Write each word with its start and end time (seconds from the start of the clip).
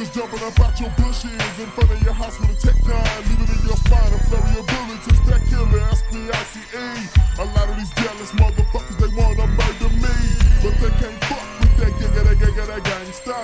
Niggas 0.00 0.16
jumping 0.16 0.40
up 0.48 0.56
out 0.64 0.80
your 0.80 0.88
bushes 0.96 1.28
in 1.60 1.68
front 1.76 1.92
of 1.92 2.00
your 2.00 2.16
hospital 2.16 2.48
with 2.48 2.64
tech 2.64 2.72
nine, 2.88 3.20
leaving 3.28 3.52
in 3.52 3.60
your 3.68 3.76
spine 3.84 4.08
a 4.08 4.18
flurry 4.32 4.56
of 4.56 4.64
bullets. 4.64 5.04
It's 5.12 5.20
that 5.28 5.44
killer, 5.44 5.76
S-P-I-C-E. 5.92 6.88
A 7.36 7.44
lot 7.52 7.68
of 7.68 7.76
these 7.76 7.92
jealous 8.00 8.32
motherfuckers, 8.32 8.96
they 8.96 9.12
wanna 9.12 9.44
murder 9.44 9.92
me. 10.00 10.16
But 10.64 10.72
they 10.80 10.88
can't 11.04 11.20
fuck 11.28 11.44
with 11.60 11.76
that 11.84 11.92
giga, 12.00 12.16
that 12.16 12.36
giga, 12.40 12.64
that 12.64 12.80
gangsta. 12.80 13.36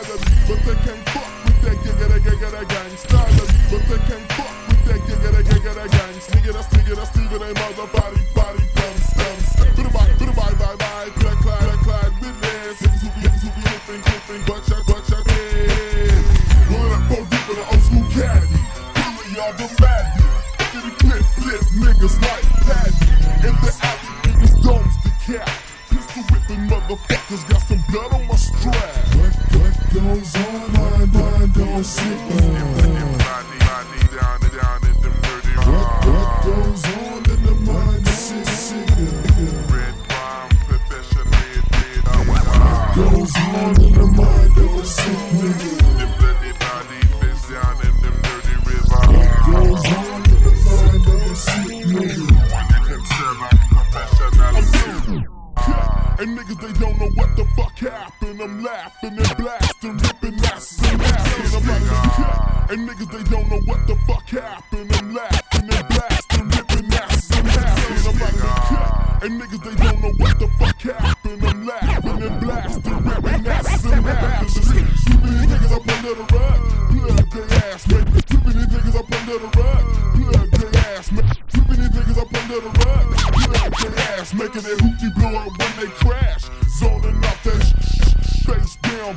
But 0.49 0.61
they 0.65 0.77
can't 0.81 1.05
fuck 1.13 1.29
with 1.45 1.61
that 1.61 1.77
giga, 1.85 2.07
that 2.09 2.23
giga, 2.25 2.49
that 2.49 2.67
gangsta. 2.73 3.21
But 3.69 3.83
they 3.85 4.01
can't 4.09 4.27
fuck 4.33 4.55
with 4.65 4.83
that 4.89 5.01
giga, 5.05 5.29
that 5.37 5.45
giga, 5.45 5.73
that 5.77 5.91
gangsta. 5.93 6.31
Nigga, 6.41 6.53
that's 6.57 6.69
nigga, 6.73 6.95
that's 6.97 7.13
nigga, 7.21 7.37
they 7.37 7.53
mother 7.53 7.89
body, 7.93 8.21
body, 8.33 8.65
dumb, 8.73 8.97
dumb. 9.13 9.39
Bye 9.61 9.85
of 9.85 9.93
bye, 9.93 10.09
bit 10.17 10.29
of 10.33 10.37
bye, 10.41 10.57
bye, 10.57 10.77
bye, 10.81 11.13
clack, 11.21 11.37
clack, 11.45 11.61
clack, 11.61 11.81
clack, 11.85 12.11
bitch 12.17 12.41
ass. 12.49 12.81
Niggas 12.81 13.05
who 13.05 13.09
be, 13.13 13.21
niggas 13.29 13.45
who 13.45 13.51
be, 13.53 13.61
clipping, 13.61 14.01
clipping, 14.09 14.43
buckshot. 14.49 14.86
Motherfuckers 26.69 27.49
got 27.49 27.63
some 27.63 27.83
blood 27.91 28.13
on 28.13 28.27
my 28.27 28.37
strap. 28.37 28.75
What, 29.17 29.35
what 29.57 29.95
goes 29.95 30.37
on? 30.37 30.87
Don't 31.53 31.85
sit. 31.85 32.05
What, 32.07 32.45
what 36.07 36.45
goes 36.45 36.85
on 36.85 37.31
in 37.31 37.43
the 37.43 37.55
mind 37.67 38.07
sick 38.09 38.47
Goes 42.95 43.37
on 43.37 43.81
in 43.83 43.93
the 43.93 44.07
mind 44.07 44.59
of 44.59 44.75
a 44.75 44.85
sick 44.85 45.19
nigga. 45.37 45.66
And 56.27 56.37
niggas, 56.37 56.61
they 56.61 56.73
don't 56.81 56.99
know 56.99 57.07
what 57.15 57.37
the 57.37 57.45
fuck 57.55 57.79
happened. 57.79 58.43
I'm 58.43 58.61
laughing 58.61 59.17
and 59.17 59.37
blasting, 59.37 59.97
ripping 59.97 60.45
asses 60.47 60.83
and 60.83 61.01
asses. 61.01 61.55
I'm 61.55 61.63
cut. 61.63 62.71
And 62.73 62.89
niggas, 62.89 63.11
they 63.13 63.31
don't 63.31 63.49
know 63.49 63.61
what 63.61 63.87
the 63.87 63.95
fuck 64.09 64.29
happened. 64.31 64.93
I'm 64.93 65.15
laughing 65.15 65.71
and 65.71 65.87
blasting, 65.87 66.49
ripping 66.51 66.93
asses 66.95 67.31
and 67.31 67.47
asses. 67.47 68.07
I'm 68.09 68.19
cut. 68.19 69.23
And 69.23 69.41
niggas, 69.41 69.63
they 69.63 69.75
don't 69.85 70.03
know 70.03 70.13
what 70.19 70.39
the 70.41 70.49
fuck 70.59 70.83
happened. 70.83 71.45
I'm 71.47 71.65
laughing 71.65 72.23
and 72.23 72.41
blasting, 72.41 73.05
ripping 73.05 73.47
asses 73.47 73.85
and 73.85 74.07
asses. 74.09 74.67
Sweeping 74.67 75.31
these 75.31 75.47
niggas 75.47 75.73
up 75.77 75.89
under 75.95 76.15
the 76.17 76.27
rug. 76.35 76.59
Plug 76.91 77.31
their 77.31 77.71
ass, 77.71 77.87
man. 77.87 78.05
Sweeping 78.27 78.53
these 78.59 78.67
niggas 78.67 78.99
up 78.99 79.13
under 79.15 79.39
the 79.39 79.51
rug. 79.63 79.85
Plug 80.19 80.51
their 80.51 80.81
ass, 80.91 81.13
man. 81.13 81.31
Sweeping 81.47 81.77
these 81.77 81.91
niggas 81.91 82.19
up 82.19 82.35
under 82.35 82.61
the 82.67 82.85
rug. 82.85 83.06
Making 84.35 84.63
it 84.63 84.79
hoochie 84.79 85.15
blow 85.15 85.39
up 85.39 85.57
when 85.57 85.73
they 85.79 85.87
crash. 85.95 86.43
Zoning 86.79 87.25
off 87.25 87.43
that 87.45 87.63
sh- 87.63 88.45
face 88.45 88.77
down, 88.83 89.15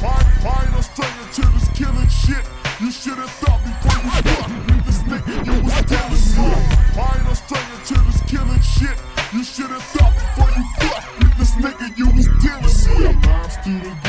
I, 0.02 0.20
I 0.48 0.64
ain't 0.64 0.74
no 0.74 0.82
stranger 0.82 1.26
to 1.34 1.44
this 1.54 1.70
killing 1.78 2.08
shit. 2.08 2.46
You 2.80 2.92
should've 2.92 3.30
thought 3.30 3.62
before 3.64 4.00
you 4.04 4.12
fuck 4.24 4.86
this 4.86 5.00
nigga 5.04 5.46
you 5.46 5.56
was 5.64 5.82
dealing 5.88 6.12
with. 6.12 6.98
I 6.98 7.18
ain't 7.18 7.26
no 7.26 7.34
stranger 7.34 7.80
to 7.86 7.96
this 8.06 8.22
killing 8.28 8.62
shit. 8.62 8.98
You 9.34 9.44
should've 9.44 9.84
thought 9.84 10.14
before 10.14 10.50
you 10.56 10.64
fuck 10.80 11.38
this 11.38 11.52
nigga 11.56 11.98
you 11.98 12.08
was 12.08 12.28
dealing 12.42 12.64
with. 12.64 13.26
Moms 13.26 13.56
through 13.58 14.09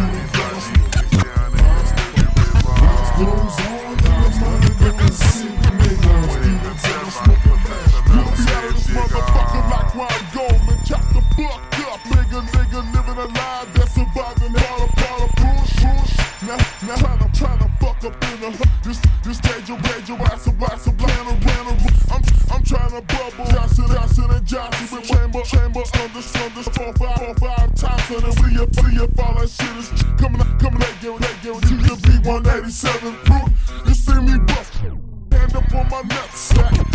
And 24.53 24.73
Johnson 24.73 24.97
with 24.97 25.07
chamber, 25.07 25.41
chamber, 25.43 25.79
under, 25.79 26.19
under, 26.19 26.63
four, 26.71 26.93
five, 26.95 27.17
four, 27.19 27.35
five 27.35 27.75
times. 27.75 28.09
And 28.11 28.21
then 28.21 28.31
see 28.31 28.55
if, 28.59 28.75
see 28.75 29.03
if 29.03 29.19
all 29.19 29.33
that 29.35 29.49
shit 29.49 29.77
is 29.77 29.89
coming, 30.19 30.41
coming, 30.59 30.79
they 30.79 30.91
guarantee, 30.99 31.39
guarantee 31.41 31.79
you 31.87 31.95
be 31.95 32.27
187 32.27 33.15
proof. 33.23 33.49
You 33.87 33.93
see 33.93 34.19
me 34.19 34.39
bust. 34.39 34.73
Hand 34.73 35.55
up 35.55 35.73
on 35.73 35.87
my 35.87 36.01
nutsack, 36.01 36.90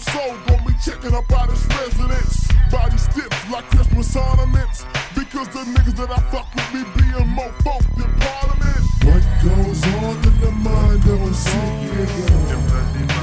soul 0.00 0.36
gon' 0.46 0.64
be 0.66 0.72
checking 0.84 1.14
up 1.14 1.30
out 1.32 1.50
his 1.50 1.64
residence. 1.66 2.48
Body 2.70 2.96
stiff 2.96 3.50
like 3.50 3.64
Christmas 3.70 4.16
ornaments. 4.16 4.84
Because 5.14 5.48
the 5.48 5.64
niggas 5.74 5.96
that 5.96 6.10
I 6.10 6.20
fuck 6.30 6.48
with 6.54 6.74
me 6.74 6.82
being 6.96 7.28
more 7.28 7.52
folk 7.64 7.82
than 7.96 8.12
Parliament. 8.18 8.82
What 9.04 9.24
goes 9.44 9.82
on 10.00 10.16
in 10.28 10.40
the 10.40 10.52
mind 10.52 11.04
of 11.04 11.22
a 11.22 11.34
sick 11.34 11.60
nigga? 11.92 13.19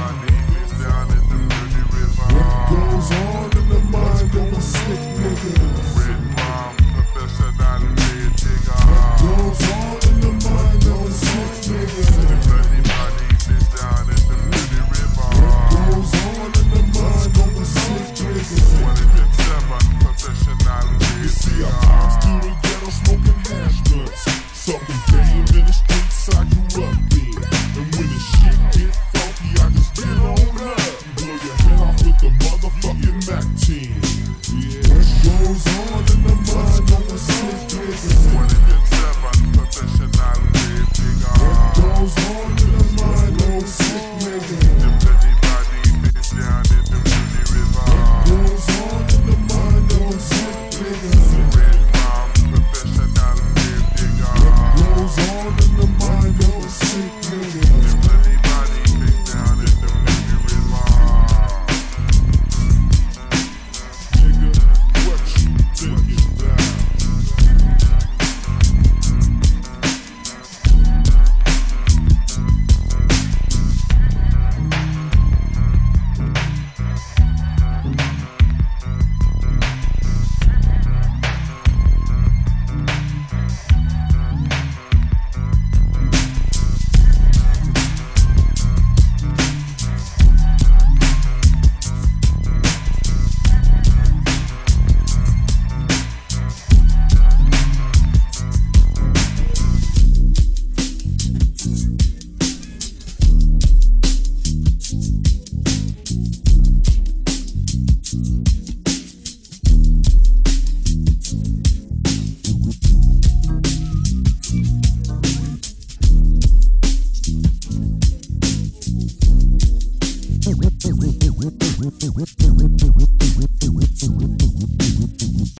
with 122.18 122.36
the 122.36 122.52
with 122.52 122.80
the 122.80 122.87